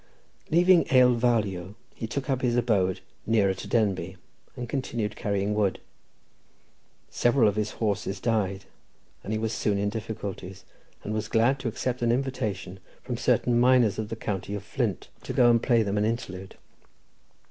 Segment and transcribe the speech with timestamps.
[0.49, 4.17] Leaving Ale Fowlio, he took up his abode nearer to Denbigh,
[4.57, 5.79] and continued carrying wood.
[7.11, 8.65] Several of his horses died,
[9.23, 10.65] and he was soon in difficulties,
[11.03, 15.09] and was glad to accept an invitation from certain miners of the county of Flint
[15.21, 16.55] to go and play them an interlude.